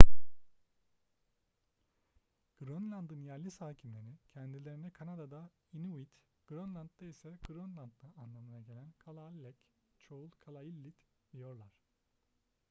grönland'ın 2.61 3.23
yerli 3.23 3.51
sakinleri 3.51 4.13
kendilerine 4.33 4.89
kanada'da 4.89 5.49
inuit 5.73 6.09
grönland'da 6.47 7.05
ise 7.05 7.37
grönlandlı 7.47 8.13
anlamına 8.17 8.59
gelen 8.61 8.93
kalaalleq 8.99 9.53
çoğul 9.99 10.29
kalaallit 10.39 10.97
diyorlar 11.31 11.81